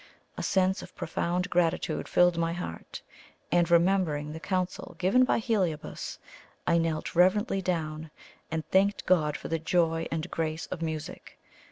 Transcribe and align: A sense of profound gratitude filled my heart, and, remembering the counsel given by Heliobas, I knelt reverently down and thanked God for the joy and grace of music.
A 0.35 0.41
sense 0.41 0.81
of 0.81 0.95
profound 0.95 1.47
gratitude 1.51 2.07
filled 2.07 2.35
my 2.35 2.53
heart, 2.53 3.03
and, 3.51 3.69
remembering 3.69 4.31
the 4.33 4.39
counsel 4.39 4.95
given 4.97 5.23
by 5.25 5.37
Heliobas, 5.37 6.17
I 6.65 6.79
knelt 6.79 7.13
reverently 7.13 7.61
down 7.61 8.09
and 8.49 8.67
thanked 8.71 9.05
God 9.05 9.37
for 9.37 9.47
the 9.47 9.59
joy 9.59 10.07
and 10.11 10.31
grace 10.31 10.65
of 10.71 10.81
music. 10.81 11.37